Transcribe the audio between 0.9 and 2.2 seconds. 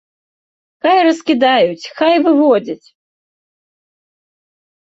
раскідаюць, хай